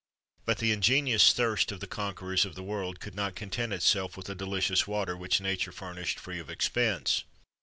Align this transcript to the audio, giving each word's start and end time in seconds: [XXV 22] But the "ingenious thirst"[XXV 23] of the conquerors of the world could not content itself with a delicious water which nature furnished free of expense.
[XXV 0.01 0.45
22] 0.45 0.45
But 0.45 0.57
the 0.57 0.71
"ingenious 0.71 1.31
thirst"[XXV 1.33 1.67
23] 1.67 1.75
of 1.75 1.79
the 1.79 1.95
conquerors 1.95 2.45
of 2.45 2.55
the 2.55 2.63
world 2.63 2.99
could 2.99 3.13
not 3.13 3.35
content 3.35 3.71
itself 3.71 4.17
with 4.17 4.27
a 4.29 4.33
delicious 4.33 4.87
water 4.87 5.15
which 5.15 5.39
nature 5.39 5.71
furnished 5.71 6.19
free 6.19 6.39
of 6.39 6.49
expense. 6.49 7.23